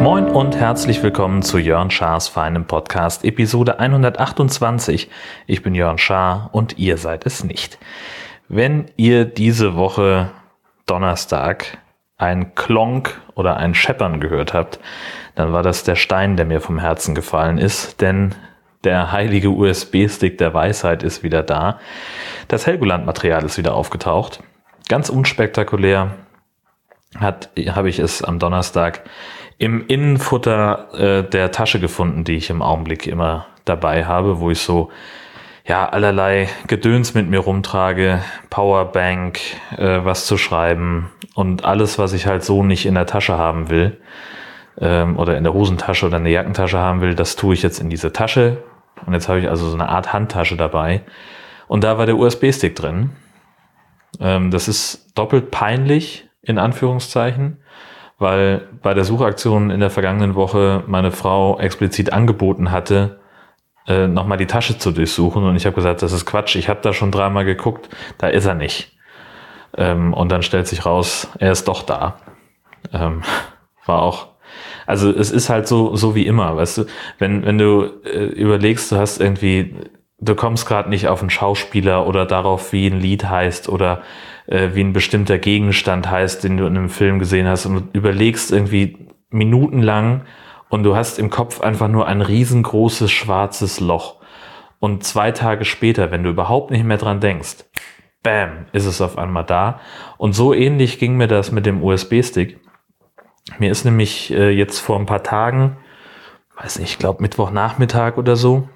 Moin 0.00 0.28
und 0.28 0.56
herzlich 0.56 1.02
willkommen 1.02 1.42
zu 1.42 1.58
Jörn 1.58 1.90
Schars 1.90 2.28
feinem 2.28 2.64
Podcast, 2.64 3.24
Episode 3.24 3.78
128. 3.78 5.10
Ich 5.46 5.62
bin 5.62 5.74
Jörn 5.74 5.98
Schaar 5.98 6.48
und 6.52 6.78
ihr 6.78 6.96
seid 6.96 7.26
es 7.26 7.44
nicht. 7.44 7.78
Wenn 8.48 8.86
ihr 8.96 9.24
diese 9.24 9.76
Woche 9.76 10.30
Donnerstag 10.86 11.78
ein 12.16 12.54
Klonk 12.54 13.20
oder 13.34 13.56
ein 13.56 13.74
Scheppern 13.74 14.20
gehört 14.20 14.54
habt, 14.54 14.78
dann 15.34 15.52
war 15.52 15.62
das 15.62 15.82
der 15.84 15.96
Stein, 15.96 16.36
der 16.36 16.46
mir 16.46 16.60
vom 16.60 16.78
Herzen 16.78 17.14
gefallen 17.14 17.58
ist, 17.58 18.00
denn 18.00 18.34
der 18.86 19.12
heilige 19.12 19.50
USB-Stick 19.50 20.38
der 20.38 20.54
Weisheit 20.54 21.02
ist 21.02 21.22
wieder 21.22 21.42
da. 21.42 21.78
Das 22.48 22.66
Helgoland-Material 22.66 23.44
ist 23.44 23.58
wieder 23.58 23.74
aufgetaucht. 23.74 24.42
Ganz 24.88 25.10
unspektakulär 25.10 26.12
habe 27.20 27.88
ich 27.88 27.98
es 27.98 28.22
am 28.22 28.38
Donnerstag 28.38 29.02
im 29.58 29.86
Innenfutter 29.86 30.88
äh, 30.94 31.28
der 31.28 31.50
Tasche 31.50 31.80
gefunden, 31.80 32.24
die 32.24 32.36
ich 32.36 32.50
im 32.50 32.62
Augenblick 32.62 33.06
immer 33.06 33.46
dabei 33.64 34.04
habe, 34.04 34.38
wo 34.38 34.50
ich 34.50 34.60
so 34.60 34.90
ja 35.66 35.88
allerlei 35.88 36.48
Gedöns 36.68 37.14
mit 37.14 37.28
mir 37.28 37.40
rumtrage, 37.40 38.22
Powerbank, 38.50 39.40
äh, 39.76 40.04
was 40.04 40.26
zu 40.26 40.38
schreiben 40.38 41.10
und 41.34 41.64
alles, 41.64 41.98
was 41.98 42.12
ich 42.12 42.26
halt 42.26 42.44
so 42.44 42.62
nicht 42.62 42.86
in 42.86 42.94
der 42.94 43.06
Tasche 43.06 43.36
haben 43.36 43.70
will 43.70 43.98
ähm, 44.78 45.18
oder 45.18 45.36
in 45.36 45.42
der 45.42 45.54
Hosentasche 45.54 46.06
oder 46.06 46.18
in 46.18 46.24
der 46.24 46.32
Jackentasche 46.34 46.78
haben 46.78 47.00
will, 47.00 47.14
das 47.14 47.34
tue 47.34 47.54
ich 47.54 47.62
jetzt 47.62 47.80
in 47.80 47.90
diese 47.90 48.12
Tasche. 48.12 48.58
Und 49.04 49.12
jetzt 49.12 49.28
habe 49.28 49.40
ich 49.40 49.48
also 49.48 49.68
so 49.68 49.74
eine 49.74 49.88
Art 49.88 50.12
Handtasche 50.12 50.56
dabei. 50.56 51.02
Und 51.68 51.84
da 51.84 51.98
war 51.98 52.06
der 52.06 52.16
USB-Stick 52.16 52.74
drin. 52.74 53.10
Ähm, 54.20 54.50
das 54.50 54.68
ist 54.68 55.16
doppelt 55.18 55.50
peinlich, 55.50 56.28
in 56.42 56.58
Anführungszeichen, 56.58 57.58
weil 58.18 58.68
bei 58.82 58.94
der 58.94 59.04
Suchaktion 59.04 59.70
in 59.70 59.80
der 59.80 59.90
vergangenen 59.90 60.34
Woche 60.34 60.84
meine 60.86 61.10
Frau 61.10 61.58
explizit 61.58 62.12
angeboten 62.12 62.70
hatte, 62.70 63.20
äh, 63.86 64.06
nochmal 64.06 64.38
die 64.38 64.46
Tasche 64.46 64.78
zu 64.78 64.92
durchsuchen. 64.92 65.44
Und 65.44 65.56
ich 65.56 65.66
habe 65.66 65.76
gesagt, 65.76 66.02
das 66.02 66.12
ist 66.12 66.24
Quatsch, 66.24 66.56
ich 66.56 66.68
habe 66.68 66.80
da 66.82 66.92
schon 66.92 67.12
dreimal 67.12 67.44
geguckt, 67.44 67.88
da 68.18 68.28
ist 68.28 68.46
er 68.46 68.54
nicht. 68.54 68.96
Ähm, 69.76 70.14
und 70.14 70.30
dann 70.30 70.42
stellt 70.42 70.66
sich 70.66 70.86
raus, 70.86 71.28
er 71.38 71.52
ist 71.52 71.68
doch 71.68 71.82
da. 71.82 72.18
Ähm, 72.92 73.22
war 73.86 74.02
auch 74.02 74.28
also 74.86 75.10
es 75.10 75.30
ist 75.30 75.48
halt 75.48 75.66
so, 75.66 75.96
so 75.96 76.14
wie 76.14 76.26
immer, 76.26 76.56
weißt 76.56 76.78
du, 76.78 76.84
wenn, 77.18 77.44
wenn 77.44 77.58
du 77.58 77.90
äh, 78.04 78.26
überlegst, 78.26 78.92
du 78.92 78.96
hast 78.96 79.20
irgendwie, 79.20 79.74
du 80.18 80.34
kommst 80.34 80.66
gerade 80.66 80.88
nicht 80.88 81.08
auf 81.08 81.20
einen 81.20 81.30
Schauspieler 81.30 82.06
oder 82.06 82.26
darauf, 82.26 82.72
wie 82.72 82.86
ein 82.86 83.00
Lied 83.00 83.28
heißt 83.28 83.68
oder 83.68 84.02
äh, 84.46 84.70
wie 84.74 84.82
ein 84.82 84.92
bestimmter 84.92 85.38
Gegenstand 85.38 86.10
heißt, 86.10 86.44
den 86.44 86.56
du 86.56 86.66
in 86.66 86.76
einem 86.76 86.88
Film 86.88 87.18
gesehen 87.18 87.46
hast 87.46 87.66
und 87.66 87.94
überlegst 87.94 88.52
irgendwie 88.52 89.06
minutenlang 89.30 90.22
und 90.68 90.82
du 90.82 90.96
hast 90.96 91.18
im 91.18 91.30
Kopf 91.30 91.60
einfach 91.60 91.88
nur 91.88 92.06
ein 92.06 92.22
riesengroßes 92.22 93.10
schwarzes 93.10 93.80
Loch. 93.80 94.16
Und 94.78 95.04
zwei 95.04 95.32
Tage 95.32 95.64
später, 95.64 96.10
wenn 96.10 96.22
du 96.22 96.30
überhaupt 96.30 96.70
nicht 96.70 96.84
mehr 96.84 96.98
dran 96.98 97.20
denkst, 97.20 97.64
bam, 98.22 98.66
ist 98.72 98.86
es 98.86 99.00
auf 99.00 99.18
einmal 99.18 99.44
da. 99.44 99.80
Und 100.18 100.34
so 100.34 100.52
ähnlich 100.52 100.98
ging 100.98 101.16
mir 101.16 101.28
das 101.28 101.52
mit 101.52 101.64
dem 101.64 101.82
USB-Stick. 101.82 102.58
Mir 103.58 103.70
ist 103.70 103.84
nämlich 103.84 104.32
äh, 104.32 104.50
jetzt 104.50 104.80
vor 104.80 104.98
ein 104.98 105.06
paar 105.06 105.22
Tagen, 105.22 105.76
weiß 106.60 106.78
nicht, 106.78 106.90
ich 106.90 106.98
glaube 106.98 107.22
Mittwochnachmittag 107.22 108.16
oder 108.16 108.36
so, 108.36 108.68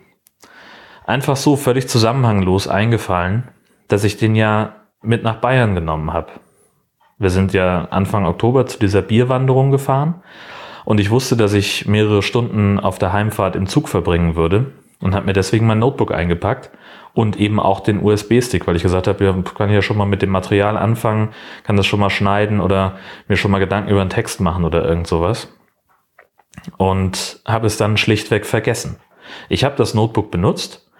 einfach 1.05 1.37
so 1.37 1.57
völlig 1.57 1.89
zusammenhanglos 1.89 2.69
eingefallen, 2.69 3.49
dass 3.89 4.05
ich 4.05 4.17
den 4.17 4.35
ja 4.35 4.77
mit 5.03 5.23
nach 5.23 5.37
Bayern 5.37 5.75
genommen 5.75 6.13
habe. 6.13 6.33
Wir 7.19 7.31
sind 7.31 7.53
ja 7.53 7.89
Anfang 7.91 8.27
Oktober 8.27 8.67
zu 8.67 8.79
dieser 8.79 9.03
Bierwanderung 9.03 9.71
gefahren 9.71 10.23
und 10.85 11.01
ich 11.01 11.11
wusste, 11.11 11.37
dass 11.37 11.53
ich 11.53 11.87
mehrere 11.87 12.23
Stunden 12.23 12.79
auf 12.79 12.99
der 12.99 13.13
Heimfahrt 13.13 13.57
im 13.57 13.67
Zug 13.67 13.89
verbringen 13.89 14.37
würde 14.37 14.73
und 15.01 15.15
habe 15.15 15.27
mir 15.27 15.33
deswegen 15.33 15.67
mein 15.67 15.79
Notebook 15.79 16.13
eingepackt 16.13 16.71
und 17.13 17.37
eben 17.39 17.59
auch 17.59 17.81
den 17.81 18.03
USB-Stick, 18.03 18.67
weil 18.67 18.77
ich 18.77 18.83
gesagt 18.83 19.09
habe, 19.09 19.25
ja, 19.25 19.35
kann 19.57 19.71
ja 19.71 19.83
schon 19.83 19.97
mal 19.97 20.07
mit 20.07 20.23
dem 20.23 20.31
Material 20.31 20.77
anfangen, 20.77 21.31
kann 21.65 21.77
das 21.77 21.87
schon 21.87 22.01
mal 22.01 22.11
schneiden 22.11 22.61
oder 22.61 22.99
mir 23.27 23.37
schon 23.37 23.51
mal 23.51 23.59
Gedanken 23.59 23.91
über 23.91 24.01
einen 24.01 24.11
Text 24.11 24.41
machen 24.41 24.65
oder 24.65 24.85
irgend 24.85 25.07
sowas. 25.07 25.53
Und 26.77 27.41
habe 27.47 27.67
es 27.67 27.77
dann 27.77 27.97
schlichtweg 27.97 28.45
vergessen. 28.45 28.97
Ich 29.49 29.65
habe 29.65 29.77
das 29.77 29.95
Notebook 29.95 30.31
benutzt, 30.31 30.91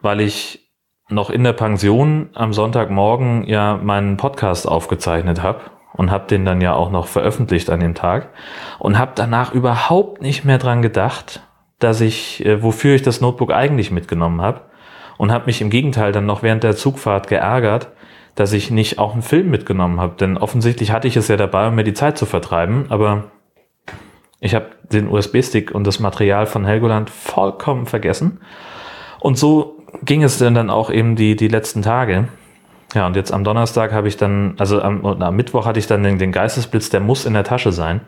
weil 0.00 0.20
ich 0.20 0.66
noch 1.08 1.30
in 1.30 1.44
der 1.44 1.52
Pension 1.52 2.30
am 2.34 2.52
Sonntagmorgen 2.52 3.44
ja 3.44 3.76
meinen 3.76 4.16
Podcast 4.16 4.66
aufgezeichnet 4.66 5.42
habe 5.42 5.60
und 5.92 6.10
habe 6.10 6.26
den 6.26 6.44
dann 6.44 6.60
ja 6.60 6.74
auch 6.74 6.90
noch 6.90 7.06
veröffentlicht 7.06 7.70
an 7.70 7.80
dem 7.80 7.94
Tag 7.94 8.30
und 8.78 8.98
habe 8.98 9.12
danach 9.14 9.52
überhaupt 9.52 10.20
nicht 10.20 10.44
mehr 10.44 10.58
dran 10.58 10.82
gedacht, 10.82 11.45
dass 11.78 12.00
ich, 12.00 12.44
äh, 12.44 12.62
wofür 12.62 12.94
ich 12.94 13.02
das 13.02 13.20
Notebook 13.20 13.52
eigentlich 13.52 13.90
mitgenommen 13.90 14.40
habe 14.40 14.62
und 15.18 15.32
habe 15.32 15.46
mich 15.46 15.60
im 15.60 15.70
Gegenteil 15.70 16.12
dann 16.12 16.26
noch 16.26 16.42
während 16.42 16.64
der 16.64 16.76
Zugfahrt 16.76 17.28
geärgert, 17.28 17.88
dass 18.34 18.52
ich 18.52 18.70
nicht 18.70 18.98
auch 18.98 19.12
einen 19.12 19.22
Film 19.22 19.50
mitgenommen 19.50 20.00
habe. 20.00 20.14
Denn 20.18 20.36
offensichtlich 20.36 20.92
hatte 20.92 21.08
ich 21.08 21.16
es 21.16 21.28
ja 21.28 21.36
dabei, 21.36 21.68
um 21.68 21.74
mir 21.74 21.84
die 21.84 21.94
Zeit 21.94 22.18
zu 22.18 22.26
vertreiben, 22.26 22.86
aber 22.90 23.24
ich 24.40 24.54
habe 24.54 24.66
den 24.92 25.08
USB-Stick 25.08 25.70
und 25.70 25.86
das 25.86 25.98
Material 25.98 26.46
von 26.46 26.64
Helgoland 26.64 27.10
vollkommen 27.10 27.86
vergessen. 27.86 28.40
Und 29.20 29.38
so 29.38 29.78
ging 30.04 30.22
es 30.22 30.38
dann, 30.38 30.54
dann 30.54 30.70
auch 30.70 30.90
eben 30.90 31.16
die, 31.16 31.36
die 31.36 31.48
letzten 31.48 31.82
Tage. 31.82 32.28
Ja, 32.94 33.06
und 33.06 33.16
jetzt 33.16 33.32
am 33.32 33.44
Donnerstag 33.44 33.92
habe 33.92 34.08
ich 34.08 34.16
dann, 34.16 34.54
also 34.58 34.80
am, 34.80 35.04
am 35.04 35.36
Mittwoch 35.36 35.66
hatte 35.66 35.78
ich 35.78 35.86
dann 35.86 36.02
den, 36.02 36.18
den 36.18 36.32
Geistesblitz, 36.32 36.90
der 36.90 37.00
muss 37.00 37.24
in 37.24 37.34
der 37.34 37.44
Tasche 37.44 37.72
sein. 37.72 38.02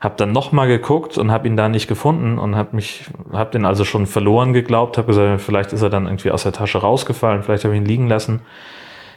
Hab 0.00 0.16
dann 0.16 0.32
nochmal 0.32 0.66
geguckt 0.66 1.18
und 1.18 1.30
habe 1.30 1.46
ihn 1.46 1.56
da 1.56 1.68
nicht 1.68 1.86
gefunden 1.86 2.38
und 2.38 2.56
habe 2.56 2.74
mich, 2.74 3.04
habe 3.32 3.50
den 3.50 3.66
also 3.66 3.84
schon 3.84 4.06
verloren 4.06 4.52
geglaubt, 4.54 4.96
habe 4.96 5.08
gesagt, 5.08 5.42
vielleicht 5.42 5.72
ist 5.72 5.82
er 5.82 5.90
dann 5.90 6.06
irgendwie 6.06 6.30
aus 6.30 6.44
der 6.44 6.52
Tasche 6.52 6.78
rausgefallen, 6.78 7.42
vielleicht 7.42 7.64
habe 7.64 7.74
ich 7.74 7.80
ihn 7.80 7.86
liegen 7.86 8.08
lassen. 8.08 8.40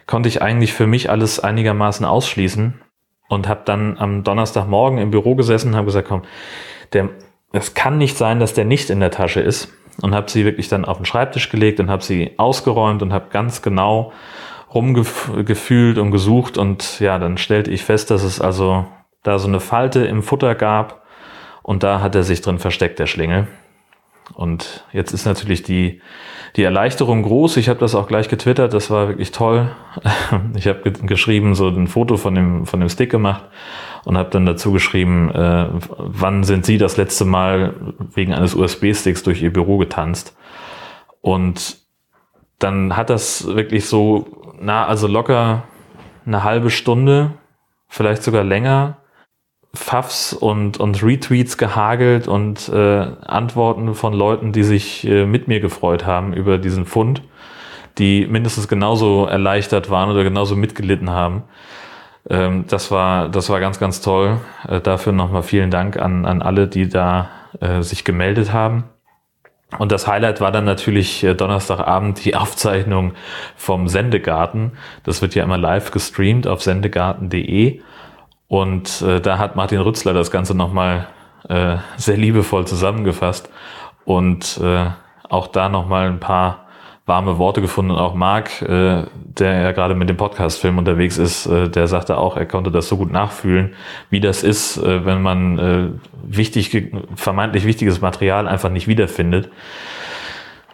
Konnte 0.07 0.27
ich 0.27 0.41
eigentlich 0.41 0.73
für 0.73 0.85
mich 0.85 1.09
alles 1.09 1.39
einigermaßen 1.39 2.05
ausschließen 2.05 2.81
und 3.29 3.47
habe 3.47 3.61
dann 3.63 3.97
am 3.97 4.23
Donnerstagmorgen 4.23 4.99
im 4.99 5.11
Büro 5.11 5.35
gesessen 5.35 5.69
und 5.69 5.75
habe 5.75 5.85
gesagt, 5.85 6.09
komm, 6.09 6.23
der, 6.91 7.09
es 7.53 7.73
kann 7.73 7.97
nicht 7.97 8.17
sein, 8.17 8.39
dass 8.39 8.53
der 8.53 8.66
nicht 8.66 8.89
in 8.89 8.99
der 8.99 9.11
Tasche 9.11 9.39
ist 9.39 9.72
und 10.01 10.13
habe 10.13 10.29
sie 10.29 10.43
wirklich 10.43 10.67
dann 10.67 10.85
auf 10.85 10.97
den 10.97 11.05
Schreibtisch 11.05 11.49
gelegt 11.49 11.79
und 11.79 11.89
habe 11.89 12.03
sie 12.03 12.31
ausgeräumt 12.38 13.01
und 13.01 13.13
habe 13.13 13.27
ganz 13.29 13.61
genau 13.61 14.11
rumgefühlt 14.73 15.97
und 15.97 16.11
gesucht 16.11 16.57
und 16.57 16.99
ja, 16.99 17.19
dann 17.19 17.38
stellte 17.38 17.69
ich 17.69 17.83
fest, 17.83 18.09
dass 18.09 18.23
es 18.23 18.41
also 18.41 18.85
da 19.23 19.39
so 19.39 19.47
eine 19.47 19.59
Falte 19.59 20.06
im 20.06 20.22
Futter 20.22 20.56
gab 20.56 21.03
und 21.61 21.84
da 21.84 22.01
hat 22.01 22.16
er 22.16 22.23
sich 22.23 22.41
drin 22.41 22.59
versteckt, 22.59 23.00
der 23.00 23.07
Schlingel. 23.07 23.47
Und 24.34 24.85
jetzt 24.94 25.11
ist 25.11 25.25
natürlich 25.25 25.63
die, 25.63 26.01
die 26.56 26.63
Erleichterung 26.63 27.23
groß. 27.23 27.57
Ich 27.57 27.67
habe 27.67 27.79
das 27.79 27.94
auch 27.94 28.07
gleich 28.07 28.29
getwittert, 28.29 28.73
das 28.73 28.89
war 28.89 29.09
wirklich 29.09 29.31
toll. 29.31 29.72
Ich 30.56 30.67
habe 30.67 30.91
geschrieben, 30.91 31.56
so 31.56 31.67
ein 31.67 31.88
Foto 31.88 32.17
von 32.17 32.35
dem, 32.35 32.66
von 32.66 32.79
dem 32.79 32.89
Stick 32.89 33.11
gemacht 33.11 33.45
und 34.06 34.17
habe 34.17 34.29
dann 34.29 34.45
dazu 34.45 34.72
geschrieben, 34.72 35.29
äh, 35.31 35.67
wann 35.97 36.44
sind 36.44 36.66
Sie 36.66 36.78
das 36.78 36.97
letzte 36.97 37.25
Mal 37.25 37.73
wegen 38.13 38.34
eines 38.34 38.55
USB-Sticks 38.55 39.23
durch 39.23 39.41
Ihr 39.41 39.51
Büro 39.51 39.78
getanzt? 39.78 40.38
Und 41.22 41.78
dann 42.59 42.95
hat 42.95 43.09
das 43.09 43.47
wirklich 43.47 43.85
so, 43.85 44.53
na, 44.59 44.85
also 44.85 45.07
locker 45.07 45.63
eine 46.25 46.44
halbe 46.44 46.69
Stunde, 46.69 47.34
vielleicht 47.88 48.23
sogar 48.23 48.44
länger, 48.44 48.97
Pfaffs 49.75 50.34
und, 50.34 50.79
und 50.79 51.03
Retweets 51.03 51.57
gehagelt 51.57 52.28
und 52.28 52.69
äh, 52.69 53.07
Antworten 53.25 53.95
von 53.95 54.13
Leuten, 54.13 54.51
die 54.51 54.63
sich 54.63 55.07
äh, 55.07 55.25
mit 55.25 55.47
mir 55.47 55.59
gefreut 55.59 56.06
haben 56.06 56.34
über 56.34 56.59
diesen 56.59 56.85
Fund, 56.85 57.23
die 57.97 58.28
mindestens 58.28 58.67
genauso 58.67 59.25
erleichtert 59.25 59.90
waren 59.90 60.11
oder 60.11 60.23
genauso 60.23 60.55
mitgelitten 60.55 61.09
haben. 61.09 61.43
Ähm, 62.29 62.66
das 62.67 62.91
war, 62.91 63.29
das 63.29 63.49
war 63.49 63.59
ganz, 63.59 63.79
ganz 63.79 64.02
toll. 64.02 64.40
Äh, 64.67 64.79
dafür 64.79 65.11
nochmal 65.11 65.43
vielen 65.43 65.72
Dank 65.72 65.97
an, 65.97 66.25
an 66.25 66.43
alle, 66.43 66.67
die 66.67 66.87
da 66.87 67.29
äh, 67.59 67.81
sich 67.81 68.03
gemeldet 68.03 68.53
haben. 68.53 68.85
Und 69.79 69.91
das 69.91 70.08
Highlight 70.08 70.40
war 70.40 70.52
dann 70.52 70.66
natürlich 70.66 71.23
äh, 71.23 71.34
Donnerstagabend 71.34 72.23
die 72.23 72.35
Aufzeichnung 72.35 73.14
vom 73.55 73.87
Sendegarten. 73.87 74.73
Das 75.03 75.22
wird 75.22 75.35
ja 75.35 75.43
immer 75.43 75.58
live 75.58 75.91
gestreamt 75.91 76.47
auf 76.47 76.61
sendegarten.de. 76.61 77.81
Und 78.53 79.02
äh, 79.02 79.20
da 79.20 79.40
hat 79.40 79.55
Martin 79.55 79.79
Rützler 79.79 80.14
das 80.14 80.29
Ganze 80.29 80.53
nochmal 80.53 81.08
äh, 81.50 81.78
sehr 81.97 82.17
liebevoll 82.17 82.67
zusammengefasst 82.67 83.50
und 84.05 84.59
äh, 84.61 84.85
auch 85.28 85.47
da 85.47 85.70
nochmal 85.70 86.05
ein 86.05 86.20
paar 86.20 86.67
warme 87.08 87.40
Worte 87.40 87.61
gefunden. 87.61 87.90
Und 87.90 87.97
auch 87.97 88.14
Marc, 88.14 88.61
äh, 88.61 89.05
der 89.16 89.59
ja 89.59 89.72
gerade 89.72 89.96
mit 89.96 90.08
dem 90.08 90.17
Podcast-Film 90.17 90.78
unterwegs 90.78 91.17
ist, 91.17 91.47
äh, 91.47 91.67
der 91.67 91.88
sagte 91.88 92.16
auch, 92.17 92.38
er 92.38 92.46
konnte 92.46 92.70
das 92.70 92.88
so 92.88 92.96
gut 92.96 93.11
nachfühlen, 93.11 93.73
wie 94.11 94.20
das 94.20 94.44
ist, 94.44 94.78
äh, 94.78 95.03
wenn 95.03 95.23
man 95.23 95.58
äh, 95.58 95.88
wichtig, 96.22 96.94
vermeintlich 97.16 97.66
wichtiges 97.66 98.02
Material 98.02 98.47
einfach 98.47 98.70
nicht 98.70 98.88
wiederfindet. 98.88 99.49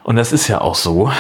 Und 0.04 0.18
das 0.18 0.34
ist 0.34 0.50
ja 0.50 0.60
auch 0.60 0.76
so. 0.76 1.14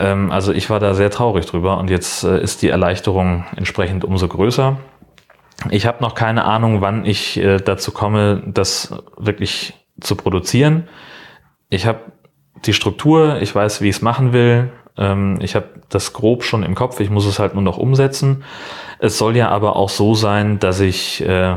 Ähm, 0.00 0.32
also 0.32 0.54
ich 0.54 0.70
war 0.70 0.80
da 0.80 0.94
sehr 0.94 1.10
traurig 1.10 1.44
drüber 1.44 1.76
und 1.76 1.90
jetzt 1.90 2.24
äh, 2.24 2.40
ist 2.40 2.62
die 2.62 2.70
Erleichterung 2.70 3.44
entsprechend 3.54 4.02
umso 4.02 4.28
größer. 4.28 4.78
Ich 5.68 5.86
habe 5.86 6.02
noch 6.02 6.14
keine 6.14 6.44
Ahnung, 6.44 6.80
wann 6.80 7.04
ich 7.04 7.36
äh, 7.36 7.58
dazu 7.58 7.92
komme, 7.92 8.42
das 8.46 8.94
wirklich 9.18 9.74
zu 10.00 10.16
produzieren. 10.16 10.88
Ich 11.68 11.86
habe 11.86 12.12
die 12.64 12.72
Struktur, 12.72 13.40
ich 13.40 13.54
weiß, 13.54 13.82
wie 13.82 13.88
ich 13.88 13.96
es 13.96 14.02
machen 14.02 14.32
will. 14.32 14.72
Ähm, 14.96 15.38
ich 15.40 15.54
habe 15.54 15.68
das 15.90 16.12
grob 16.12 16.44
schon 16.44 16.62
im 16.62 16.74
Kopf, 16.74 17.00
ich 17.00 17.10
muss 17.10 17.26
es 17.26 17.38
halt 17.38 17.54
nur 17.54 17.62
noch 17.62 17.76
umsetzen. 17.76 18.44
Es 18.98 19.18
soll 19.18 19.36
ja 19.36 19.48
aber 19.50 19.76
auch 19.76 19.90
so 19.90 20.14
sein, 20.14 20.58
dass 20.58 20.80
ich, 20.80 21.20
äh, 21.26 21.56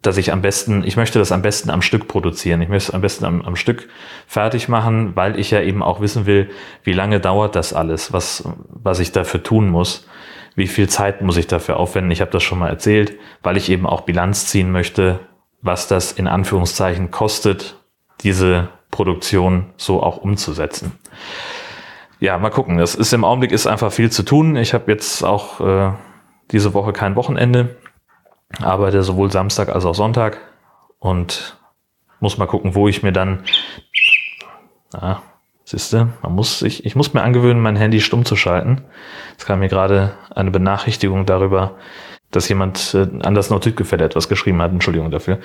dass 0.00 0.16
ich 0.16 0.32
am 0.32 0.40
besten, 0.40 0.82
ich 0.84 0.96
möchte 0.96 1.18
das 1.18 1.30
am 1.30 1.42
besten 1.42 1.70
am 1.70 1.82
Stück 1.82 2.08
produzieren. 2.08 2.62
Ich 2.62 2.68
möchte 2.68 2.88
es 2.88 2.94
am 2.94 3.02
besten 3.02 3.26
am, 3.26 3.42
am 3.42 3.56
Stück 3.56 3.88
fertig 4.26 4.68
machen, 4.68 5.14
weil 5.14 5.38
ich 5.38 5.50
ja 5.50 5.60
eben 5.60 5.82
auch 5.82 6.00
wissen 6.00 6.24
will, 6.24 6.50
wie 6.84 6.92
lange 6.92 7.20
dauert 7.20 7.54
das 7.54 7.74
alles, 7.74 8.14
was, 8.14 8.48
was 8.68 8.98
ich 9.00 9.12
dafür 9.12 9.42
tun 9.42 9.68
muss 9.68 10.06
wie 10.54 10.66
viel 10.68 10.88
Zeit 10.88 11.22
muss 11.22 11.36
ich 11.36 11.46
dafür 11.46 11.78
aufwenden? 11.78 12.10
Ich 12.10 12.20
habe 12.20 12.30
das 12.30 12.42
schon 12.42 12.58
mal 12.58 12.68
erzählt, 12.68 13.18
weil 13.42 13.56
ich 13.56 13.70
eben 13.70 13.86
auch 13.86 14.02
Bilanz 14.02 14.46
ziehen 14.46 14.70
möchte, 14.70 15.20
was 15.62 15.88
das 15.88 16.12
in 16.12 16.28
Anführungszeichen 16.28 17.10
kostet, 17.10 17.76
diese 18.20 18.68
Produktion 18.90 19.72
so 19.76 20.02
auch 20.02 20.18
umzusetzen. 20.18 20.92
Ja, 22.20 22.38
mal 22.38 22.50
gucken. 22.50 22.78
Das 22.78 22.94
ist 22.94 23.12
im 23.12 23.24
Augenblick 23.24 23.50
ist 23.52 23.66
einfach 23.66 23.92
viel 23.92 24.10
zu 24.10 24.22
tun. 24.22 24.56
Ich 24.56 24.72
habe 24.72 24.90
jetzt 24.92 25.24
auch 25.24 25.60
äh, 25.60 25.92
diese 26.50 26.72
Woche 26.74 26.92
kein 26.92 27.16
Wochenende, 27.16 27.76
arbeite 28.62 29.02
sowohl 29.02 29.30
Samstag 29.30 29.68
als 29.68 29.84
auch 29.84 29.94
Sonntag 29.94 30.38
und 30.98 31.58
muss 32.20 32.38
mal 32.38 32.46
gucken, 32.46 32.74
wo 32.74 32.88
ich 32.88 33.02
mir 33.02 33.12
dann 33.12 33.44
Siehste, 35.64 36.08
man 36.22 36.34
muss 36.34 36.58
sich, 36.58 36.84
ich 36.84 36.94
muss 36.94 37.14
mir 37.14 37.22
angewöhnen, 37.22 37.62
mein 37.62 37.76
Handy 37.76 38.00
stumm 38.00 38.26
zu 38.26 38.36
schalten. 38.36 38.82
Es 39.38 39.46
kam 39.46 39.60
mir 39.60 39.68
gerade 39.68 40.12
eine 40.34 40.50
Benachrichtigung 40.50 41.24
darüber, 41.24 41.76
dass 42.30 42.50
jemand 42.50 42.94
äh, 42.94 43.08
an 43.22 43.34
das 43.34 43.48
Notizgefälle 43.48 44.04
etwas 44.04 44.28
geschrieben 44.28 44.60
hat. 44.60 44.72
Entschuldigung 44.72 45.10
dafür. 45.10 45.38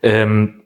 Ähm, 0.00 0.62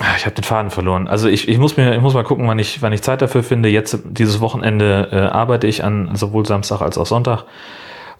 ah, 0.00 0.16
ich 0.16 0.26
habe 0.26 0.34
den 0.34 0.42
Faden 0.42 0.72
verloren. 0.72 1.06
Also 1.06 1.28
ich, 1.28 1.48
ich 1.48 1.58
muss 1.58 1.76
mir, 1.76 1.94
ich 1.94 2.00
muss 2.00 2.14
mal 2.14 2.24
gucken, 2.24 2.48
wann 2.48 2.58
ich, 2.58 2.82
wann 2.82 2.92
ich 2.92 3.02
Zeit 3.02 3.22
dafür 3.22 3.44
finde. 3.44 3.68
Jetzt 3.68 4.00
dieses 4.04 4.40
Wochenende 4.40 5.08
äh, 5.12 5.16
arbeite 5.16 5.68
ich 5.68 5.84
an 5.84 6.16
sowohl 6.16 6.46
Samstag 6.46 6.80
als 6.80 6.98
auch 6.98 7.06
Sonntag. 7.06 7.44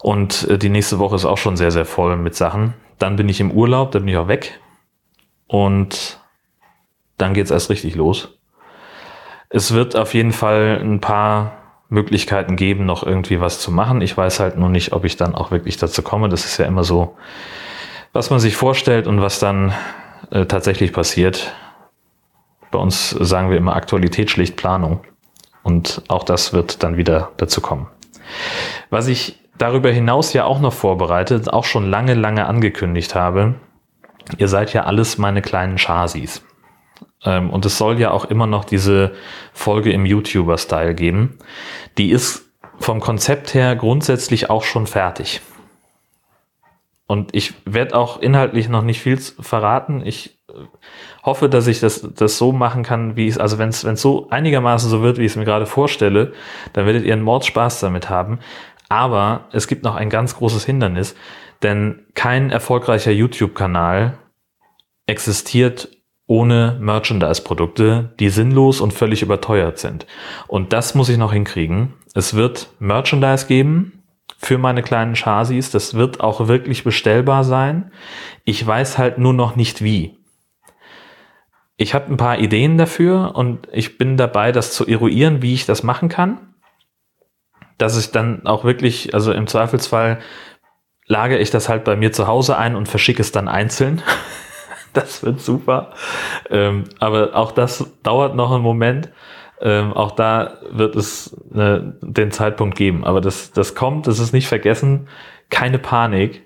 Und 0.00 0.48
äh, 0.48 0.58
die 0.58 0.68
nächste 0.68 1.00
Woche 1.00 1.16
ist 1.16 1.24
auch 1.24 1.38
schon 1.38 1.56
sehr, 1.56 1.72
sehr 1.72 1.86
voll 1.86 2.16
mit 2.16 2.36
Sachen. 2.36 2.74
Dann 2.98 3.16
bin 3.16 3.28
ich 3.28 3.40
im 3.40 3.50
Urlaub, 3.50 3.90
dann 3.90 4.02
bin 4.02 4.14
ich 4.14 4.16
auch 4.16 4.28
weg. 4.28 4.60
Und 5.48 6.20
dann 7.18 7.34
geht's 7.34 7.50
erst 7.50 7.68
richtig 7.68 7.96
los 7.96 8.39
es 9.50 9.74
wird 9.74 9.96
auf 9.96 10.14
jeden 10.14 10.32
Fall 10.32 10.80
ein 10.80 11.00
paar 11.00 11.52
Möglichkeiten 11.88 12.54
geben, 12.54 12.86
noch 12.86 13.02
irgendwie 13.02 13.40
was 13.40 13.58
zu 13.58 13.72
machen. 13.72 14.00
Ich 14.00 14.16
weiß 14.16 14.38
halt 14.38 14.56
nur 14.56 14.68
nicht, 14.68 14.92
ob 14.92 15.04
ich 15.04 15.16
dann 15.16 15.34
auch 15.34 15.50
wirklich 15.50 15.76
dazu 15.76 16.02
komme. 16.02 16.28
Das 16.28 16.44
ist 16.44 16.56
ja 16.56 16.66
immer 16.66 16.84
so, 16.84 17.16
was 18.12 18.30
man 18.30 18.38
sich 18.38 18.56
vorstellt 18.56 19.08
und 19.08 19.20
was 19.20 19.40
dann 19.40 19.74
äh, 20.30 20.46
tatsächlich 20.46 20.92
passiert. 20.92 21.52
Bei 22.70 22.78
uns 22.78 23.10
sagen 23.10 23.50
wir 23.50 23.58
immer 23.58 23.74
Aktualität 23.74 24.30
schlicht 24.30 24.56
Planung. 24.56 25.00
Und 25.64 26.02
auch 26.06 26.22
das 26.22 26.52
wird 26.52 26.84
dann 26.84 26.96
wieder 26.96 27.32
dazu 27.36 27.60
kommen. 27.60 27.88
Was 28.88 29.08
ich 29.08 29.40
darüber 29.58 29.90
hinaus 29.90 30.32
ja 30.32 30.44
auch 30.44 30.60
noch 30.60 30.72
vorbereitet, 30.72 31.52
auch 31.52 31.64
schon 31.64 31.90
lange, 31.90 32.14
lange 32.14 32.46
angekündigt 32.46 33.16
habe, 33.16 33.56
ihr 34.38 34.46
seid 34.46 34.72
ja 34.72 34.84
alles 34.84 35.18
meine 35.18 35.42
kleinen 35.42 35.76
Chasis. 35.76 36.42
Ähm, 37.24 37.50
und 37.50 37.66
es 37.66 37.78
soll 37.78 37.98
ja 37.98 38.10
auch 38.10 38.24
immer 38.24 38.46
noch 38.46 38.64
diese 38.64 39.12
Folge 39.52 39.92
im 39.92 40.06
YouTuber-Style 40.06 40.94
geben. 40.94 41.38
Die 41.98 42.10
ist 42.10 42.50
vom 42.78 43.00
Konzept 43.00 43.54
her 43.54 43.76
grundsätzlich 43.76 44.50
auch 44.50 44.64
schon 44.64 44.86
fertig. 44.86 45.40
Und 47.06 47.34
ich 47.34 47.54
werde 47.64 47.96
auch 47.96 48.20
inhaltlich 48.20 48.68
noch 48.68 48.82
nicht 48.82 49.00
viel 49.00 49.18
verraten. 49.18 50.02
Ich 50.06 50.38
äh, 50.48 50.52
hoffe, 51.24 51.48
dass 51.48 51.66
ich 51.66 51.80
das, 51.80 52.08
das 52.14 52.38
so 52.38 52.52
machen 52.52 52.84
kann, 52.84 53.16
wie 53.16 53.26
es, 53.26 53.36
also 53.36 53.58
wenn 53.58 53.70
es 53.70 53.82
so 54.00 54.30
einigermaßen 54.30 54.88
so 54.88 55.02
wird, 55.02 55.18
wie 55.18 55.24
ich 55.24 55.32
es 55.32 55.36
mir 55.36 55.44
gerade 55.44 55.66
vorstelle, 55.66 56.32
dann 56.72 56.86
werdet 56.86 57.04
ihr 57.04 57.12
einen 57.12 57.22
Mordspaß 57.22 57.80
damit 57.80 58.08
haben. 58.08 58.38
Aber 58.88 59.48
es 59.52 59.66
gibt 59.66 59.84
noch 59.84 59.96
ein 59.96 60.08
ganz 60.08 60.36
großes 60.36 60.64
Hindernis, 60.64 61.14
denn 61.62 62.06
kein 62.14 62.50
erfolgreicher 62.50 63.12
YouTube-Kanal 63.12 64.18
existiert 65.06 65.88
ohne 66.30 66.76
Merchandise-Produkte, 66.78 68.14
die 68.20 68.28
sinnlos 68.28 68.80
und 68.80 68.92
völlig 68.92 69.20
überteuert 69.20 69.80
sind. 69.80 70.06
Und 70.46 70.72
das 70.72 70.94
muss 70.94 71.08
ich 71.08 71.18
noch 71.18 71.32
hinkriegen. 71.32 71.94
Es 72.14 72.34
wird 72.34 72.68
Merchandise 72.78 73.48
geben 73.48 74.04
für 74.38 74.56
meine 74.56 74.84
kleinen 74.84 75.16
Chasis. 75.16 75.72
Das 75.72 75.94
wird 75.94 76.20
auch 76.20 76.46
wirklich 76.46 76.84
bestellbar 76.84 77.42
sein. 77.42 77.90
Ich 78.44 78.64
weiß 78.64 78.96
halt 78.96 79.18
nur 79.18 79.32
noch 79.32 79.56
nicht 79.56 79.82
wie. 79.82 80.18
Ich 81.76 81.94
habe 81.94 82.12
ein 82.12 82.16
paar 82.16 82.38
Ideen 82.38 82.78
dafür 82.78 83.34
und 83.34 83.66
ich 83.72 83.98
bin 83.98 84.16
dabei, 84.16 84.52
das 84.52 84.72
zu 84.72 84.86
eruieren, 84.86 85.42
wie 85.42 85.54
ich 85.54 85.66
das 85.66 85.82
machen 85.82 86.08
kann. 86.08 86.54
Dass 87.76 87.98
ich 87.98 88.12
dann 88.12 88.46
auch 88.46 88.62
wirklich, 88.62 89.14
also 89.14 89.32
im 89.32 89.48
Zweifelsfall 89.48 90.20
lage 91.06 91.38
ich 91.38 91.50
das 91.50 91.68
halt 91.68 91.82
bei 91.82 91.96
mir 91.96 92.12
zu 92.12 92.28
Hause 92.28 92.56
ein 92.56 92.76
und 92.76 92.86
verschicke 92.86 93.20
es 93.20 93.32
dann 93.32 93.48
einzeln. 93.48 94.00
das 94.94 95.22
wird 95.22 95.40
super. 95.40 95.92
Ähm, 96.50 96.84
aber 96.98 97.34
auch 97.34 97.52
das 97.52 97.90
dauert 98.02 98.34
noch 98.34 98.52
einen 98.52 98.62
Moment. 98.62 99.10
Ähm, 99.60 99.92
auch 99.92 100.12
da 100.12 100.58
wird 100.70 100.96
es 100.96 101.34
äh, 101.54 101.80
den 102.00 102.30
Zeitpunkt 102.30 102.76
geben. 102.76 103.04
Aber 103.04 103.20
das, 103.20 103.52
das 103.52 103.74
kommt, 103.74 104.06
das 104.06 104.18
ist 104.18 104.32
nicht 104.32 104.48
vergessen. 104.48 105.08
Keine 105.50 105.78
Panik. 105.78 106.42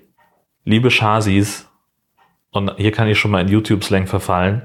Liebe 0.65 0.89
Chasis, 0.89 1.69
und 2.55 2.71
hier 2.77 2.93
kann 2.93 3.09
ich 3.09 3.19
schon 3.19 3.31
mal 3.31 3.41
in 3.41 3.49
YouTube-Slang 3.49 4.07
verfallen. 4.07 4.61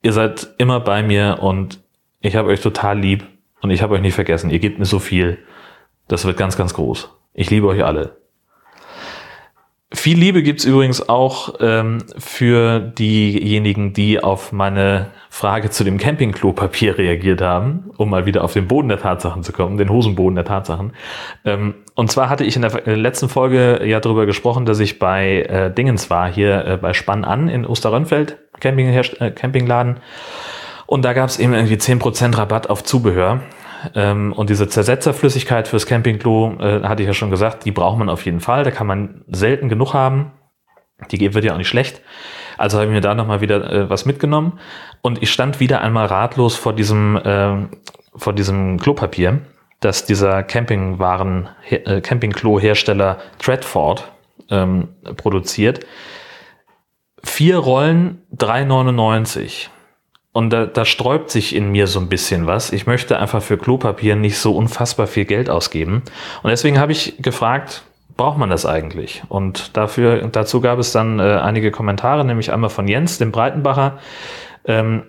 Ihr 0.00 0.14
seid 0.14 0.54
immer 0.56 0.80
bei 0.80 1.02
mir 1.02 1.38
und 1.42 1.80
ich 2.20 2.34
habe 2.34 2.48
euch 2.48 2.62
total 2.62 2.98
lieb 2.98 3.26
und 3.60 3.70
ich 3.70 3.82
habe 3.82 3.94
euch 3.94 4.00
nicht 4.00 4.14
vergessen. 4.14 4.48
Ihr 4.48 4.58
gebt 4.58 4.78
mir 4.78 4.86
so 4.86 4.98
viel. 4.98 5.36
Das 6.08 6.24
wird 6.24 6.38
ganz, 6.38 6.56
ganz 6.56 6.72
groß. 6.72 7.10
Ich 7.34 7.50
liebe 7.50 7.66
euch 7.66 7.84
alle. 7.84 8.23
Viel 9.94 10.18
Liebe 10.18 10.42
gibt's 10.42 10.64
übrigens 10.64 11.08
auch 11.08 11.54
ähm, 11.60 11.98
für 12.18 12.80
diejenigen, 12.80 13.92
die 13.92 14.22
auf 14.22 14.50
meine 14.50 15.06
Frage 15.30 15.70
zu 15.70 15.84
dem 15.84 15.98
Campingklopapier 15.98 16.98
reagiert 16.98 17.40
haben, 17.40 17.90
um 17.96 18.10
mal 18.10 18.26
wieder 18.26 18.42
auf 18.42 18.52
den 18.52 18.66
Boden 18.66 18.88
der 18.88 18.98
Tatsachen 18.98 19.44
zu 19.44 19.52
kommen, 19.52 19.78
den 19.78 19.90
Hosenboden 19.90 20.34
der 20.34 20.44
Tatsachen. 20.44 20.92
Ähm, 21.44 21.74
und 21.94 22.10
zwar 22.10 22.28
hatte 22.28 22.44
ich 22.44 22.56
in 22.56 22.62
der, 22.62 22.72
der, 22.72 22.96
letzten 22.96 23.28
Folge 23.28 23.86
ja 23.86 24.00
darüber 24.00 24.26
gesprochen, 24.26 24.64
dass 24.64 24.80
ich 24.80 24.98
bei 24.98 25.42
äh, 25.42 25.72
Dingens 25.72 26.10
war, 26.10 26.28
hier 26.28 26.66
äh, 26.66 26.76
bei 26.76 26.92
Spann 26.92 27.24
an 27.24 27.48
in 27.48 27.64
Osterrönfeld, 27.64 28.36
Camping, 28.58 28.88
äh, 28.88 29.30
Campingladen. 29.30 29.98
Und 30.86 31.04
da 31.04 31.12
gab's 31.12 31.38
eben 31.38 31.54
irgendwie 31.54 31.78
zehn 31.78 32.00
Prozent 32.00 32.36
Rabatt 32.36 32.68
auf 32.68 32.82
Zubehör. 32.82 33.40
Ähm, 33.94 34.32
und 34.32 34.50
diese 34.50 34.68
Zersetzerflüssigkeit 34.68 35.68
fürs 35.68 35.86
Campingklo, 35.86 36.58
äh, 36.60 36.82
hatte 36.82 37.02
ich 37.02 37.06
ja 37.06 37.14
schon 37.14 37.30
gesagt, 37.30 37.64
die 37.64 37.72
braucht 37.72 37.98
man 37.98 38.08
auf 38.08 38.24
jeden 38.24 38.40
Fall. 38.40 38.64
Da 38.64 38.70
kann 38.70 38.86
man 38.86 39.24
selten 39.28 39.68
genug 39.68 39.94
haben. 39.94 40.32
Die 41.10 41.34
wird 41.34 41.44
ja 41.44 41.54
auch 41.54 41.58
nicht 41.58 41.68
schlecht. 41.68 42.00
Also 42.56 42.78
habe 42.78 42.86
ich 42.86 42.92
mir 42.92 43.00
da 43.00 43.14
nochmal 43.14 43.40
wieder 43.40 43.70
äh, 43.70 43.90
was 43.90 44.06
mitgenommen. 44.06 44.58
Und 45.02 45.22
ich 45.22 45.32
stand 45.32 45.60
wieder 45.60 45.80
einmal 45.80 46.06
ratlos 46.06 46.56
vor 46.56 46.72
diesem, 46.72 47.16
äh, 47.16 47.66
vor 48.14 48.32
diesem 48.32 48.78
Klopapier, 48.78 49.40
das 49.80 50.06
dieser 50.06 50.42
Campingwaren, 50.42 51.48
äh, 51.68 52.00
Campingklo-Hersteller 52.00 53.18
Tredford 53.38 54.10
ähm, 54.50 54.88
produziert. 55.16 55.84
Vier 57.22 57.58
Rollen 57.58 58.22
3,99. 58.36 59.68
Und 60.34 60.50
da, 60.50 60.66
da 60.66 60.84
sträubt 60.84 61.30
sich 61.30 61.54
in 61.54 61.70
mir 61.70 61.86
so 61.86 62.00
ein 62.00 62.08
bisschen 62.08 62.48
was. 62.48 62.72
Ich 62.72 62.88
möchte 62.88 63.20
einfach 63.20 63.40
für 63.40 63.56
Klopapier 63.56 64.16
nicht 64.16 64.36
so 64.36 64.56
unfassbar 64.56 65.06
viel 65.06 65.26
Geld 65.26 65.48
ausgeben. 65.48 66.02
Und 66.42 66.50
deswegen 66.50 66.80
habe 66.80 66.90
ich 66.90 67.14
gefragt, 67.18 67.84
braucht 68.16 68.36
man 68.36 68.50
das 68.50 68.66
eigentlich? 68.66 69.22
Und 69.28 69.76
dafür, 69.76 70.26
dazu 70.26 70.60
gab 70.60 70.80
es 70.80 70.90
dann 70.90 71.20
äh, 71.20 71.22
einige 71.22 71.70
Kommentare, 71.70 72.24
nämlich 72.24 72.52
einmal 72.52 72.70
von 72.70 72.88
Jens, 72.88 73.18
dem 73.18 73.30
Breitenbacher. 73.30 73.98
Ähm, 74.64 75.04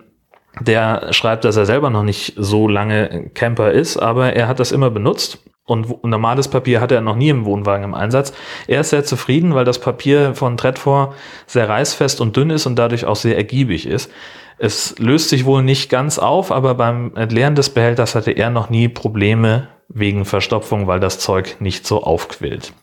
der 0.59 1.11
schreibt, 1.11 1.43
dass 1.43 1.57
er 1.57 1.65
selber 1.65 1.89
noch 1.89 2.03
nicht 2.03 2.33
so 2.37 2.67
lange 2.67 3.31
Camper 3.33 3.71
ist, 3.71 3.97
aber 3.97 4.33
er 4.33 4.47
hat 4.47 4.59
das 4.59 4.71
immer 4.71 4.91
benutzt. 4.91 5.39
Und 5.65 6.03
normales 6.03 6.47
Papier 6.49 6.81
hatte 6.81 6.93
er 6.93 7.01
noch 7.01 7.15
nie 7.15 7.29
im 7.29 7.45
Wohnwagen 7.45 7.83
im 7.83 7.95
Einsatz. 7.95 8.31
Er 8.67 8.81
ist 8.81 8.91
sehr 8.91 9.03
zufrieden, 9.03 9.55
weil 9.55 9.65
das 9.65 9.79
Papier 9.79 10.35
von 10.35 10.55
Tredfor 10.55 11.15
sehr 11.47 11.67
reißfest 11.67 12.21
und 12.21 12.37
dünn 12.37 12.51
ist 12.51 12.67
und 12.67 12.75
dadurch 12.75 13.05
auch 13.05 13.15
sehr 13.15 13.35
ergiebig 13.35 13.87
ist. 13.87 14.11
Es 14.57 14.97
löst 14.99 15.29
sich 15.29 15.45
wohl 15.45 15.63
nicht 15.63 15.89
ganz 15.89 16.17
auf, 16.17 16.51
aber 16.51 16.75
beim 16.75 17.15
Entleeren 17.15 17.55
des 17.55 17.69
Behälters 17.69 18.15
hatte 18.15 18.31
er 18.31 18.49
noch 18.49 18.69
nie 18.69 18.87
Probleme 18.87 19.67
wegen 19.89 20.25
Verstopfung, 20.25 20.87
weil 20.87 20.99
das 20.99 21.19
Zeug 21.19 21.57
nicht 21.59 21.85
so 21.85 22.03
aufquillt. 22.03 22.73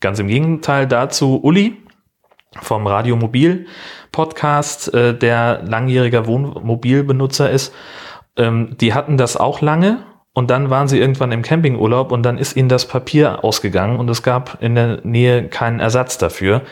Ganz 0.00 0.18
im 0.18 0.28
Gegenteil 0.28 0.86
dazu 0.86 1.40
Uli. 1.42 1.76
vom 2.62 2.86
Radiomobil 2.86 3.66
Podcast, 4.12 4.94
äh, 4.94 5.16
der 5.16 5.62
langjähriger 5.62 6.26
Wohnmobilbenutzer 6.26 7.50
ist. 7.50 7.74
Ähm, 8.36 8.76
die 8.80 8.94
hatten 8.94 9.18
das 9.18 9.36
auch 9.36 9.60
lange 9.60 9.98
und 10.32 10.50
dann 10.50 10.70
waren 10.70 10.88
sie 10.88 10.98
irgendwann 10.98 11.32
im 11.32 11.42
Campingurlaub 11.42 12.12
und 12.12 12.22
dann 12.22 12.38
ist 12.38 12.56
ihnen 12.56 12.68
das 12.68 12.88
Papier 12.88 13.44
ausgegangen 13.44 13.98
und 13.98 14.08
es 14.08 14.22
gab 14.22 14.62
in 14.62 14.74
der 14.74 15.00
Nähe 15.02 15.48
keinen 15.48 15.80
Ersatz 15.80 16.18
dafür. 16.18 16.62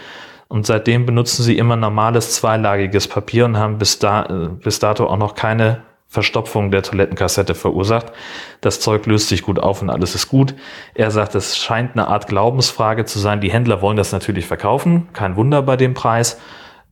Und 0.49 0.67
seitdem 0.67 1.07
benutzen 1.07 1.43
sie 1.43 1.59
immer 1.59 1.77
normales 1.77 2.35
zweilagiges 2.35 3.09
Papier 3.09 3.45
und 3.45 3.57
haben 3.57 3.79
bis, 3.79 3.99
da, 3.99 4.25
äh, 4.27 4.49
bis 4.49 4.79
dato 4.79 5.07
auch 5.07 5.17
noch 5.17 5.35
keine 5.35 5.83
Verstopfung 6.07 6.71
der 6.71 6.83
Toilettenkassette 6.83 7.55
verursacht. 7.55 8.13
Das 8.61 8.79
Zeug 8.79 9.05
löst 9.07 9.29
sich 9.29 9.43
gut 9.43 9.59
auf 9.59 9.83
und 9.83 9.91
alles 9.91 10.15
ist 10.15 10.29
gut. 10.29 10.55
Er 10.95 11.11
sagt, 11.11 11.35
es 11.35 11.57
scheint 11.57 11.93
eine 11.93 12.07
Art 12.07 12.29
Glaubensfrage 12.29 13.05
zu 13.05 13.19
sein. 13.19 13.41
Die 13.41 13.51
Händler 13.51 13.83
wollen 13.83 13.97
das 13.97 14.13
natürlich 14.13 14.47
verkaufen. 14.47 15.09
Kein 15.13 15.35
Wunder 15.35 15.63
bei 15.63 15.77
dem 15.77 15.93
Preis. 15.93 16.41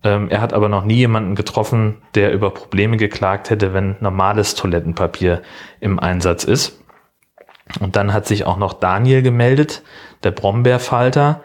Ähm, 0.02 0.28
er 0.28 0.40
hat 0.40 0.52
aber 0.52 0.68
noch 0.68 0.84
nie 0.84 0.96
jemanden 0.96 1.36
getroffen, 1.36 2.02
der 2.16 2.32
über 2.32 2.50
Probleme 2.50 2.96
geklagt 2.96 3.50
hätte, 3.50 3.72
wenn 3.72 3.96
normales 4.00 4.56
Toilettenpapier 4.56 5.42
im 5.78 6.00
Einsatz 6.00 6.42
ist. 6.42 6.80
Und 7.80 7.94
dann 7.94 8.12
hat 8.12 8.26
sich 8.26 8.44
auch 8.44 8.56
noch 8.56 8.72
Daniel 8.72 9.22
gemeldet, 9.22 9.82
der 10.24 10.32
Brombeerfalter. 10.32 11.42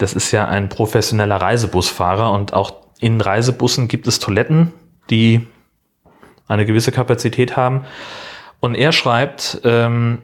Das 0.00 0.14
ist 0.14 0.32
ja 0.32 0.48
ein 0.48 0.68
professioneller 0.68 1.36
Reisebusfahrer 1.36 2.32
und 2.32 2.54
auch 2.54 2.72
in 3.00 3.20
Reisebussen 3.20 3.86
gibt 3.86 4.06
es 4.06 4.18
Toiletten, 4.18 4.72
die 5.10 5.46
eine 6.48 6.64
gewisse 6.64 6.92
Kapazität 6.92 7.54
haben. 7.56 7.84
Und 8.60 8.74
er 8.74 8.92
schreibt, 8.92 9.60
ähm, 9.64 10.22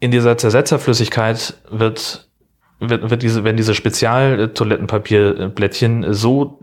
in 0.00 0.10
dieser 0.10 0.38
Zersetzerflüssigkeit 0.38 1.60
wird, 1.70 2.30
wird, 2.78 3.10
wird 3.10 3.22
diese, 3.22 3.44
wenn 3.44 3.58
diese 3.58 3.74
Spezialtoilettenpapierblättchen 3.74 6.14
so 6.14 6.60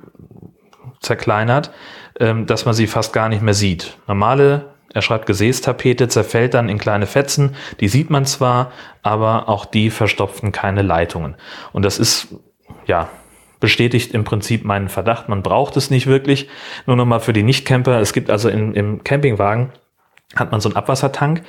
zerkleinert, 1.00 1.70
ähm, 2.20 2.48
dass 2.48 2.66
man 2.66 2.74
sie 2.74 2.88
fast 2.88 3.14
gar 3.14 3.30
nicht 3.30 3.44
mehr 3.44 3.54
sieht. 3.54 4.00
Normale, 4.08 4.74
er 4.98 5.04
schreibt 5.04 5.28
Gesäßtapete, 5.28 6.08
zerfällt 6.08 6.56
dann 6.56 6.70
in 6.70 6.80
kleine 6.80 7.06
Fetzen. 7.06 7.56
Die 7.80 7.88
sieht 7.88 8.10
man 8.10 8.26
zwar, 8.26 8.72
aber 9.04 9.48
auch 9.48 9.66
die 9.66 9.92
verstopfen 9.92 10.52
keine 10.52 10.82
Leitungen. 10.82 11.36
Und 11.72 11.86
das 11.86 12.00
ist, 12.00 12.30
ja, 12.88 13.10
bestätigt 13.60 14.12
im 14.16 14.24
Prinzip 14.24 14.66
meinen 14.66 14.90
Verdacht. 14.90 15.30
Man 15.30 15.44
braucht 15.44 15.78
es 15.78 15.92
nicht 15.92 16.08
wirklich. 16.08 16.50
Nur 16.88 16.96
nochmal 16.96 17.20
für 17.20 17.32
die 17.32 17.44
Nicht-Camper. 17.44 18.00
Es 18.00 18.12
gibt 18.12 18.32
also 18.32 18.50
in, 18.50 18.74
im 18.74 19.04
Campingwagen 19.04 19.70
hat 20.36 20.52
man 20.52 20.62
so 20.62 20.70
einen 20.70 20.78
Abwassertank, 20.78 21.44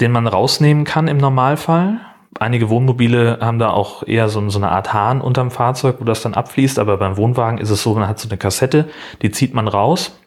den 0.00 0.10
man 0.10 0.26
rausnehmen 0.26 0.82
kann 0.82 1.06
im 1.06 1.18
Normalfall. 1.18 2.00
Einige 2.40 2.68
Wohnmobile 2.70 3.38
haben 3.40 3.60
da 3.60 3.70
auch 3.70 4.02
eher 4.04 4.28
so, 4.28 4.48
so 4.50 4.58
eine 4.58 4.72
Art 4.72 4.92
Hahn 4.92 5.20
unterm 5.20 5.52
Fahrzeug, 5.52 5.96
wo 6.00 6.04
das 6.04 6.22
dann 6.22 6.34
abfließt. 6.34 6.80
Aber 6.80 6.96
beim 6.96 7.16
Wohnwagen 7.16 7.58
ist 7.58 7.70
es 7.70 7.84
so, 7.84 7.94
man 7.94 8.08
hat 8.08 8.18
so 8.18 8.28
eine 8.28 8.36
Kassette, 8.36 8.88
die 9.22 9.30
zieht 9.30 9.54
man 9.54 9.68
raus. 9.68 10.18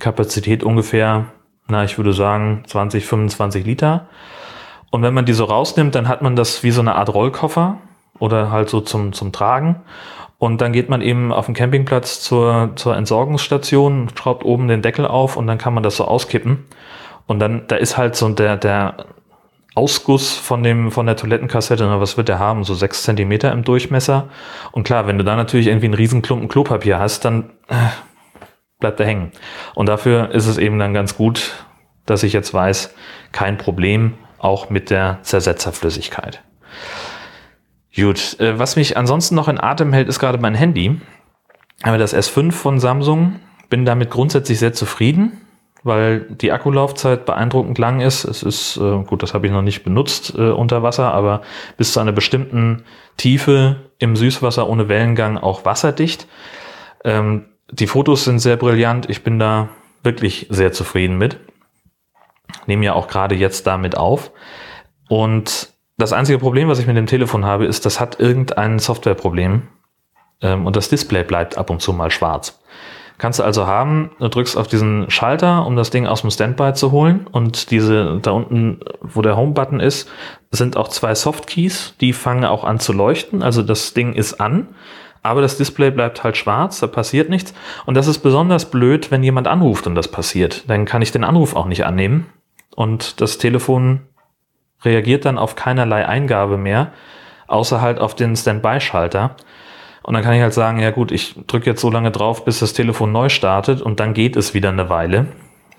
Kapazität 0.00 0.62
ungefähr, 0.64 1.26
na, 1.68 1.84
ich 1.84 1.96
würde 1.96 2.12
sagen 2.12 2.62
20, 2.66 3.06
25 3.06 3.64
Liter. 3.64 4.06
Und 4.90 5.02
wenn 5.02 5.14
man 5.14 5.24
die 5.24 5.32
so 5.32 5.44
rausnimmt, 5.44 5.94
dann 5.94 6.08
hat 6.08 6.22
man 6.22 6.36
das 6.36 6.62
wie 6.62 6.70
so 6.70 6.80
eine 6.80 6.94
Art 6.94 7.12
Rollkoffer 7.12 7.78
oder 8.18 8.50
halt 8.50 8.68
so 8.68 8.80
zum, 8.80 9.12
zum 9.12 9.32
Tragen. 9.32 9.76
Und 10.38 10.60
dann 10.60 10.72
geht 10.72 10.88
man 10.88 11.00
eben 11.00 11.32
auf 11.32 11.46
dem 11.46 11.54
Campingplatz 11.54 12.20
zur, 12.20 12.72
zur 12.76 12.96
Entsorgungsstation, 12.96 14.10
schraubt 14.14 14.44
oben 14.44 14.68
den 14.68 14.82
Deckel 14.82 15.06
auf 15.06 15.36
und 15.36 15.46
dann 15.46 15.58
kann 15.58 15.74
man 15.74 15.82
das 15.82 15.96
so 15.96 16.04
auskippen. 16.04 16.64
Und 17.26 17.38
dann, 17.38 17.66
da 17.68 17.76
ist 17.76 17.96
halt 17.96 18.14
so 18.14 18.28
der, 18.28 18.56
der 18.56 19.06
Ausguss 19.74 20.36
von 20.36 20.62
dem, 20.62 20.92
von 20.92 21.06
der 21.06 21.16
Toilettenkassette, 21.16 22.00
was 22.00 22.16
wird 22.16 22.28
der 22.28 22.38
haben? 22.38 22.62
So 22.64 22.74
sechs 22.74 23.02
Zentimeter 23.02 23.50
im 23.52 23.64
Durchmesser. 23.64 24.28
Und 24.70 24.84
klar, 24.84 25.06
wenn 25.06 25.18
du 25.18 25.24
da 25.24 25.34
natürlich 25.34 25.66
irgendwie 25.66 25.86
einen 25.86 25.94
riesen 25.94 26.22
Klumpen 26.22 26.48
Klopapier 26.48 26.98
hast, 26.98 27.24
dann 27.24 27.50
äh, 27.68 27.74
bleibt 28.84 29.00
er 29.00 29.06
hängen. 29.06 29.32
Und 29.74 29.88
dafür 29.88 30.30
ist 30.32 30.46
es 30.46 30.58
eben 30.58 30.78
dann 30.78 30.92
ganz 30.92 31.16
gut, 31.16 31.64
dass 32.04 32.22
ich 32.22 32.34
jetzt 32.34 32.52
weiß, 32.52 32.94
kein 33.32 33.56
Problem, 33.56 34.12
auch 34.38 34.68
mit 34.68 34.90
der 34.90 35.20
Zersetzerflüssigkeit. 35.22 36.42
Gut, 37.96 38.38
äh, 38.40 38.58
was 38.58 38.76
mich 38.76 38.98
ansonsten 38.98 39.36
noch 39.36 39.48
in 39.48 39.58
Atem 39.58 39.94
hält, 39.94 40.08
ist 40.08 40.18
gerade 40.18 40.36
mein 40.36 40.54
Handy. 40.54 41.00
Aber 41.82 41.96
das 41.96 42.14
S5 42.14 42.52
von 42.52 42.78
Samsung, 42.78 43.40
bin 43.70 43.86
damit 43.86 44.10
grundsätzlich 44.10 44.58
sehr 44.58 44.74
zufrieden, 44.74 45.40
weil 45.82 46.20
die 46.28 46.52
Akkulaufzeit 46.52 47.24
beeindruckend 47.24 47.78
lang 47.78 48.02
ist. 48.02 48.24
Es 48.24 48.42
ist, 48.42 48.76
äh, 48.76 49.02
gut, 49.04 49.22
das 49.22 49.32
habe 49.32 49.46
ich 49.46 49.52
noch 49.52 49.62
nicht 49.62 49.82
benutzt 49.82 50.34
äh, 50.36 50.50
unter 50.50 50.82
Wasser, 50.82 51.14
aber 51.14 51.40
bis 51.78 51.94
zu 51.94 52.00
einer 52.00 52.12
bestimmten 52.12 52.84
Tiefe 53.16 53.76
im 53.98 54.14
Süßwasser 54.14 54.68
ohne 54.68 54.90
Wellengang 54.90 55.38
auch 55.38 55.64
wasserdicht. 55.64 56.26
Ähm, 57.02 57.46
die 57.78 57.86
Fotos 57.86 58.24
sind 58.24 58.38
sehr 58.38 58.56
brillant. 58.56 59.10
Ich 59.10 59.22
bin 59.24 59.38
da 59.38 59.68
wirklich 60.02 60.46
sehr 60.50 60.72
zufrieden 60.72 61.18
mit. 61.18 61.40
Nehme 62.66 62.84
ja 62.84 62.94
auch 62.94 63.08
gerade 63.08 63.34
jetzt 63.34 63.66
damit 63.66 63.96
auf. 63.96 64.30
Und 65.08 65.70
das 65.96 66.12
einzige 66.12 66.38
Problem, 66.38 66.68
was 66.68 66.78
ich 66.78 66.86
mit 66.86 66.96
dem 66.96 67.06
Telefon 67.06 67.44
habe, 67.44 67.66
ist, 67.66 67.84
das 67.84 68.00
hat 68.00 68.20
irgendein 68.20 68.78
Softwareproblem 68.78 69.62
ähm, 70.40 70.66
und 70.66 70.76
das 70.76 70.88
Display 70.88 71.24
bleibt 71.24 71.58
ab 71.58 71.70
und 71.70 71.80
zu 71.80 71.92
mal 71.92 72.10
schwarz. 72.10 72.60
Kannst 73.16 73.38
du 73.38 73.44
also 73.44 73.66
haben, 73.66 74.10
du 74.18 74.28
drückst 74.28 74.56
auf 74.56 74.66
diesen 74.66 75.08
Schalter, 75.08 75.66
um 75.66 75.76
das 75.76 75.90
Ding 75.90 76.06
aus 76.06 76.22
dem 76.22 76.30
Standby 76.30 76.74
zu 76.74 76.90
holen 76.90 77.28
und 77.30 77.70
diese 77.70 78.18
da 78.20 78.32
unten, 78.32 78.80
wo 79.00 79.22
der 79.22 79.36
Home-Button 79.36 79.78
ist, 79.78 80.10
sind 80.50 80.76
auch 80.76 80.88
zwei 80.88 81.14
Softkeys, 81.14 81.94
die 82.00 82.12
fangen 82.12 82.44
auch 82.44 82.64
an 82.64 82.80
zu 82.80 82.92
leuchten, 82.92 83.42
also 83.44 83.62
das 83.62 83.94
Ding 83.94 84.14
ist 84.14 84.40
an, 84.40 84.68
aber 85.24 85.40
das 85.40 85.56
Display 85.56 85.90
bleibt 85.90 86.22
halt 86.22 86.36
schwarz, 86.36 86.78
da 86.80 86.86
passiert 86.86 87.30
nichts 87.30 87.54
und 87.86 87.94
das 87.94 88.06
ist 88.06 88.18
besonders 88.18 88.70
blöd, 88.70 89.10
wenn 89.10 89.22
jemand 89.22 89.48
anruft 89.48 89.86
und 89.86 89.94
das 89.94 90.06
passiert. 90.06 90.68
Dann 90.68 90.84
kann 90.84 91.00
ich 91.02 91.12
den 91.12 91.24
Anruf 91.24 91.56
auch 91.56 91.64
nicht 91.64 91.86
annehmen 91.86 92.26
und 92.76 93.22
das 93.22 93.38
Telefon 93.38 94.02
reagiert 94.84 95.24
dann 95.24 95.38
auf 95.38 95.56
keinerlei 95.56 96.06
Eingabe 96.06 96.58
mehr, 96.58 96.92
außer 97.46 97.80
halt 97.80 98.00
auf 98.00 98.14
den 98.14 98.36
Standby-Schalter. 98.36 99.34
Und 100.02 100.12
dann 100.12 100.22
kann 100.22 100.34
ich 100.34 100.42
halt 100.42 100.52
sagen, 100.52 100.78
ja 100.78 100.90
gut, 100.90 101.10
ich 101.10 101.34
drücke 101.46 101.70
jetzt 101.70 101.80
so 101.80 101.90
lange 101.90 102.10
drauf, 102.10 102.44
bis 102.44 102.58
das 102.58 102.74
Telefon 102.74 103.10
neu 103.10 103.30
startet 103.30 103.80
und 103.80 104.00
dann 104.00 104.12
geht 104.12 104.36
es 104.36 104.52
wieder 104.52 104.68
eine 104.68 104.90
Weile. 104.90 105.28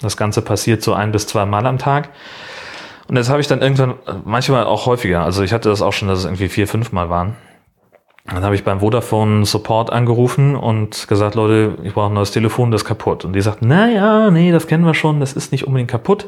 Das 0.01 0.17
Ganze 0.17 0.41
passiert 0.41 0.81
so 0.81 0.95
ein 0.95 1.11
bis 1.11 1.27
zwei 1.27 1.45
Mal 1.45 1.67
am 1.67 1.77
Tag. 1.77 2.09
Und 3.07 3.13
das 3.13 3.29
habe 3.29 3.41
ich 3.41 3.47
dann 3.47 3.61
irgendwann, 3.61 3.93
manchmal 4.23 4.65
auch 4.65 4.87
häufiger, 4.87 5.23
also 5.23 5.43
ich 5.43 5.53
hatte 5.53 5.69
das 5.69 5.83
auch 5.83 5.93
schon, 5.93 6.07
dass 6.07 6.19
es 6.19 6.25
irgendwie 6.25 6.49
vier, 6.49 6.67
fünf 6.67 6.91
Mal 6.91 7.11
waren. 7.11 7.35
Dann 8.27 8.43
habe 8.43 8.55
ich 8.55 8.63
beim 8.63 8.79
Vodafone 8.79 9.45
Support 9.45 9.91
angerufen 9.91 10.55
und 10.55 11.07
gesagt, 11.07 11.35
Leute, 11.35 11.77
ich 11.83 11.93
brauche 11.93 12.07
ein 12.07 12.13
neues 12.13 12.31
Telefon, 12.31 12.71
das 12.71 12.81
ist 12.81 12.87
kaputt. 12.87 13.23
Und 13.23 13.33
die 13.33 13.41
sagten, 13.41 13.67
na 13.67 13.87
ja, 13.87 14.31
nee, 14.31 14.51
das 14.51 14.65
kennen 14.65 14.83
wir 14.83 14.95
schon, 14.95 15.19
das 15.19 15.33
ist 15.33 15.51
nicht 15.51 15.67
unbedingt 15.67 15.91
kaputt. 15.91 16.27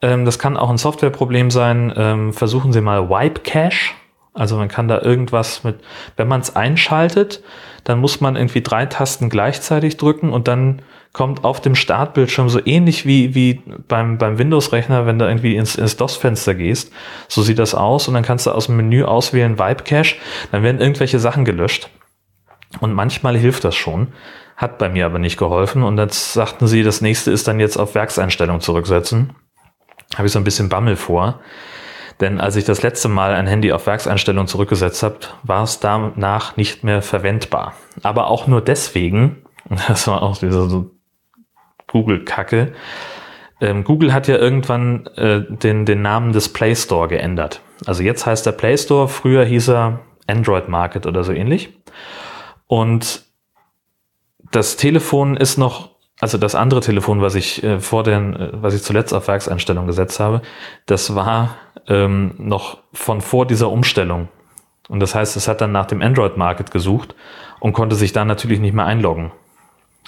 Ähm, 0.00 0.24
das 0.24 0.38
kann 0.38 0.56
auch 0.56 0.70
ein 0.70 0.78
Softwareproblem 0.78 1.50
sein. 1.50 1.92
Ähm, 1.96 2.32
versuchen 2.32 2.72
Sie 2.72 2.80
mal 2.80 3.10
Wipe 3.10 3.42
Cache. 3.42 3.92
Also 4.32 4.56
man 4.56 4.68
kann 4.68 4.88
da 4.88 5.02
irgendwas 5.02 5.64
mit, 5.64 5.76
wenn 6.16 6.28
man 6.28 6.40
es 6.40 6.56
einschaltet, 6.56 7.42
dann 7.84 8.00
muss 8.00 8.20
man 8.20 8.36
irgendwie 8.36 8.62
drei 8.62 8.86
Tasten 8.86 9.28
gleichzeitig 9.28 9.96
drücken 9.98 10.30
und 10.30 10.48
dann 10.48 10.82
kommt 11.14 11.44
auf 11.44 11.62
dem 11.62 11.74
Startbildschirm 11.74 12.50
so 12.50 12.60
ähnlich 12.62 13.06
wie, 13.06 13.34
wie 13.34 13.62
beim, 13.88 14.18
beim 14.18 14.38
Windows-Rechner, 14.38 15.06
wenn 15.06 15.18
du 15.18 15.24
irgendwie 15.26 15.56
ins, 15.56 15.76
ins 15.76 15.96
DOS-Fenster 15.96 16.54
gehst. 16.54 16.92
So 17.28 17.40
sieht 17.40 17.58
das 17.58 17.74
aus 17.74 18.06
und 18.06 18.12
dann 18.12 18.24
kannst 18.24 18.44
du 18.46 18.50
aus 18.50 18.66
dem 18.66 18.76
Menü 18.76 19.04
auswählen 19.04 19.58
Wipe 19.58 19.84
Cache. 19.84 20.16
Dann 20.52 20.62
werden 20.62 20.82
irgendwelche 20.82 21.18
Sachen 21.18 21.46
gelöscht. 21.46 21.88
Und 22.80 22.92
manchmal 22.92 23.38
hilft 23.38 23.64
das 23.64 23.74
schon. 23.74 24.08
Hat 24.56 24.76
bei 24.76 24.90
mir 24.90 25.06
aber 25.06 25.18
nicht 25.18 25.38
geholfen. 25.38 25.82
Und 25.82 25.96
jetzt 25.98 26.34
sagten 26.34 26.66
sie, 26.66 26.82
das 26.82 27.00
nächste 27.00 27.30
ist 27.30 27.48
dann 27.48 27.58
jetzt 27.58 27.78
auf 27.78 27.94
Werkseinstellung 27.94 28.60
zurücksetzen 28.60 29.34
habe 30.16 30.26
ich 30.26 30.32
so 30.32 30.38
ein 30.38 30.44
bisschen 30.44 30.68
Bammel 30.68 30.96
vor. 30.96 31.40
Denn 32.20 32.40
als 32.40 32.54
ich 32.56 32.64
das 32.64 32.82
letzte 32.82 33.08
Mal 33.08 33.34
ein 33.34 33.48
Handy 33.48 33.72
auf 33.72 33.86
Werkseinstellung 33.86 34.46
zurückgesetzt 34.46 35.02
habe, 35.02 35.18
war 35.42 35.64
es 35.64 35.80
danach 35.80 36.56
nicht 36.56 36.84
mehr 36.84 37.02
verwendbar. 37.02 37.74
Aber 38.02 38.28
auch 38.28 38.46
nur 38.46 38.60
deswegen, 38.60 39.44
das 39.88 40.06
war 40.06 40.22
auch 40.22 40.38
diese 40.38 40.68
so 40.68 40.90
Google-Kacke, 41.94 42.72
ähm, 43.60 43.84
Google 43.84 44.12
hat 44.12 44.26
ja 44.26 44.36
irgendwann 44.36 45.06
äh, 45.16 45.42
den, 45.48 45.86
den 45.86 46.02
Namen 46.02 46.32
des 46.32 46.52
Play 46.52 46.74
Store 46.74 47.06
geändert. 47.06 47.60
Also 47.86 48.02
jetzt 48.02 48.26
heißt 48.26 48.44
der 48.44 48.52
Play 48.52 48.76
Store, 48.76 49.06
früher 49.08 49.44
hieß 49.44 49.68
er 49.68 50.00
Android 50.26 50.68
Market 50.68 51.06
oder 51.06 51.22
so 51.22 51.32
ähnlich. 51.32 51.72
Und 52.66 53.22
das 54.50 54.76
Telefon 54.76 55.36
ist 55.36 55.56
noch 55.56 55.94
also 56.20 56.38
das 56.38 56.54
andere 56.54 56.80
Telefon, 56.80 57.20
was 57.20 57.34
ich 57.34 57.62
äh, 57.62 57.80
vor 57.80 58.02
den, 58.02 58.34
äh, 58.34 58.50
was 58.52 58.74
ich 58.74 58.82
zuletzt 58.82 59.12
auf 59.12 59.28
Werkseinstellung 59.28 59.86
gesetzt 59.86 60.20
habe, 60.20 60.42
das 60.86 61.14
war 61.14 61.56
ähm, 61.88 62.34
noch 62.38 62.78
von 62.92 63.20
vor 63.20 63.46
dieser 63.46 63.70
Umstellung. 63.70 64.28
Und 64.88 65.00
das 65.00 65.14
heißt, 65.14 65.36
es 65.36 65.48
hat 65.48 65.60
dann 65.60 65.72
nach 65.72 65.86
dem 65.86 66.02
Android 66.02 66.36
Market 66.36 66.70
gesucht 66.70 67.14
und 67.60 67.72
konnte 67.72 67.96
sich 67.96 68.12
dann 68.12 68.28
natürlich 68.28 68.60
nicht 68.60 68.74
mehr 68.74 68.86
einloggen. 68.86 69.32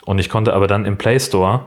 Und 0.05 0.19
ich 0.19 0.29
konnte 0.29 0.55
aber 0.55 0.67
dann 0.67 0.85
im 0.85 0.97
Play 0.97 1.19
Store 1.19 1.67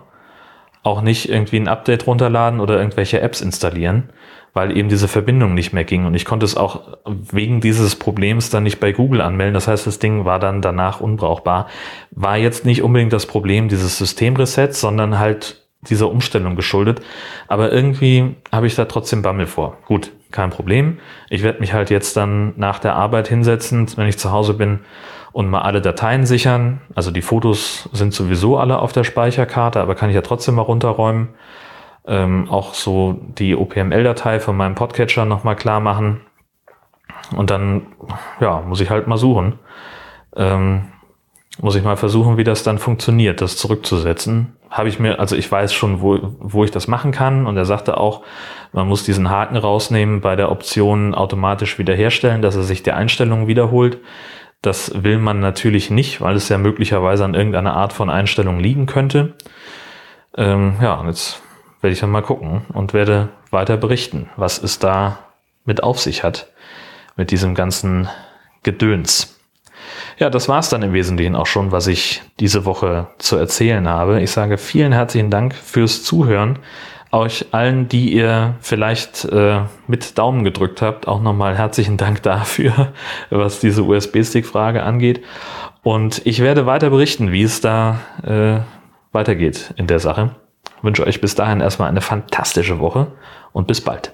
auch 0.83 1.01
nicht 1.01 1.29
irgendwie 1.29 1.57
ein 1.57 1.67
Update 1.67 2.07
runterladen 2.07 2.59
oder 2.59 2.77
irgendwelche 2.77 3.21
Apps 3.21 3.41
installieren, 3.41 4.09
weil 4.53 4.75
eben 4.75 4.89
diese 4.89 5.07
Verbindung 5.07 5.53
nicht 5.53 5.73
mehr 5.73 5.83
ging. 5.83 6.05
Und 6.05 6.15
ich 6.15 6.25
konnte 6.25 6.45
es 6.45 6.55
auch 6.55 6.97
wegen 7.05 7.61
dieses 7.61 7.95
Problems 7.95 8.49
dann 8.49 8.63
nicht 8.63 8.79
bei 8.79 8.91
Google 8.91 9.21
anmelden. 9.21 9.53
Das 9.53 9.67
heißt, 9.67 9.85
das 9.87 9.99
Ding 9.99 10.25
war 10.25 10.39
dann 10.39 10.61
danach 10.61 11.01
unbrauchbar. 11.01 11.67
War 12.11 12.37
jetzt 12.37 12.65
nicht 12.65 12.81
unbedingt 12.81 13.13
das 13.13 13.25
Problem 13.25 13.67
dieses 13.67 13.97
Systemresets, 13.97 14.79
sondern 14.79 15.19
halt 15.19 15.65
dieser 15.81 16.09
Umstellung 16.09 16.55
geschuldet. 16.55 17.01
Aber 17.47 17.71
irgendwie 17.71 18.35
habe 18.51 18.67
ich 18.67 18.75
da 18.75 18.85
trotzdem 18.85 19.21
Bammel 19.21 19.47
vor. 19.47 19.77
Gut, 19.85 20.11
kein 20.31 20.49
Problem. 20.49 20.99
Ich 21.29 21.43
werde 21.43 21.59
mich 21.59 21.73
halt 21.73 21.89
jetzt 21.89 22.17
dann 22.17 22.53
nach 22.57 22.79
der 22.79 22.95
Arbeit 22.95 23.27
hinsetzen, 23.27 23.87
wenn 23.95 24.07
ich 24.07 24.17
zu 24.17 24.31
Hause 24.31 24.53
bin 24.53 24.79
und 25.31 25.49
mal 25.49 25.61
alle 25.61 25.81
Dateien 25.81 26.25
sichern. 26.25 26.81
Also 26.95 27.11
die 27.11 27.21
Fotos 27.21 27.89
sind 27.93 28.13
sowieso 28.13 28.57
alle 28.57 28.79
auf 28.79 28.93
der 28.93 29.03
Speicherkarte, 29.03 29.79
aber 29.79 29.95
kann 29.95 30.09
ich 30.09 30.15
ja 30.15 30.21
trotzdem 30.21 30.55
mal 30.55 30.63
runterräumen. 30.63 31.29
Ähm, 32.07 32.47
auch 32.49 32.73
so 32.73 33.19
die 33.37 33.55
OPML-Datei 33.55 34.39
von 34.39 34.57
meinem 34.57 34.75
Podcatcher 34.75 35.25
nochmal 35.25 35.55
klar 35.55 35.79
machen. 35.79 36.21
Und 37.35 37.51
dann, 37.51 37.87
ja, 38.39 38.61
muss 38.61 38.81
ich 38.81 38.89
halt 38.89 39.07
mal 39.07 39.17
suchen. 39.17 39.59
Ähm, 40.35 40.87
muss 41.61 41.75
ich 41.75 41.83
mal 41.83 41.97
versuchen, 41.97 42.37
wie 42.37 42.43
das 42.43 42.63
dann 42.63 42.77
funktioniert, 42.77 43.41
das 43.41 43.57
zurückzusetzen. 43.57 44.55
Habe 44.69 44.87
ich 44.87 44.99
mir, 44.99 45.19
also 45.19 45.35
ich 45.35 45.51
weiß 45.51 45.73
schon, 45.73 46.01
wo, 46.01 46.17
wo 46.39 46.63
ich 46.63 46.71
das 46.71 46.87
machen 46.87 47.11
kann. 47.11 47.45
Und 47.45 47.57
er 47.57 47.65
sagte 47.65 47.97
auch, 47.97 48.23
man 48.71 48.87
muss 48.87 49.03
diesen 49.03 49.29
Haken 49.29 49.57
rausnehmen 49.57 50.21
bei 50.21 50.35
der 50.35 50.51
Option 50.51 51.13
automatisch 51.13 51.77
wiederherstellen, 51.77 52.41
dass 52.41 52.55
er 52.55 52.63
sich 52.63 52.81
die 52.83 52.91
Einstellungen 52.91 53.47
wiederholt. 53.47 53.99
Das 54.61 55.03
will 55.03 55.19
man 55.19 55.39
natürlich 55.39 55.89
nicht, 55.89 56.19
weil 56.19 56.35
es 56.35 56.49
ja 56.49 56.57
möglicherweise 56.57 57.23
an 57.23 57.33
irgendeiner 57.33 57.75
Art 57.75 57.93
von 57.93 58.09
Einstellung 58.09 58.59
liegen 58.59 58.85
könnte. 58.85 59.35
Ähm, 60.35 60.75
ja, 60.81 61.01
jetzt 61.05 61.41
werde 61.81 61.93
ich 61.93 61.99
dann 61.99 62.11
mal 62.11 62.21
gucken 62.21 62.65
und 62.73 62.93
werde 62.93 63.29
weiter 63.51 63.77
berichten, 63.77 64.29
was 64.35 64.61
es 64.61 64.79
da 64.79 65.19
mit 65.63 65.81
auf 65.81 65.99
sich 65.99 66.23
hat, 66.23 66.51
mit 67.15 67.31
diesem 67.31 67.55
ganzen 67.55 68.09
Gedöns. 68.63 69.39
Ja, 70.17 70.29
das 70.29 70.49
war's 70.49 70.69
dann 70.69 70.83
im 70.83 70.93
Wesentlichen 70.93 71.35
auch 71.35 71.45
schon, 71.45 71.71
was 71.71 71.87
ich 71.87 72.21
diese 72.39 72.65
Woche 72.65 73.07
zu 73.17 73.37
erzählen 73.37 73.87
habe. 73.87 74.21
Ich 74.21 74.31
sage 74.31 74.57
vielen 74.57 74.91
herzlichen 74.91 75.29
Dank 75.29 75.55
fürs 75.55 76.03
Zuhören. 76.03 76.59
Euch 77.11 77.47
allen, 77.51 77.87
die 77.87 78.13
ihr 78.13 78.55
vielleicht 78.61 79.25
äh, 79.25 79.61
mit 79.87 80.17
Daumen 80.19 80.43
gedrückt 80.43 80.83
habt, 80.83 81.07
auch 81.07 81.21
nochmal 81.21 81.57
herzlichen 81.57 81.97
Dank 81.97 82.21
dafür, 82.23 82.93
was 83.31 83.59
diese 83.59 83.83
USB-Stick-Frage 83.83 84.83
angeht. 84.83 85.23
Und 85.81 86.21
ich 86.25 86.41
werde 86.41 86.65
weiter 86.65 86.91
berichten, 86.91 87.31
wie 87.31 87.43
es 87.43 87.61
da 87.61 87.99
äh, 88.23 88.59
weitergeht 89.11 89.73
in 89.77 89.87
der 89.87 89.99
Sache. 89.99 90.35
Ich 90.77 90.83
wünsche 90.83 91.05
euch 91.05 91.19
bis 91.19 91.33
dahin 91.33 91.61
erstmal 91.61 91.89
eine 91.89 92.01
fantastische 92.01 92.79
Woche 92.79 93.07
und 93.53 93.67
bis 93.67 93.81
bald. 93.81 94.13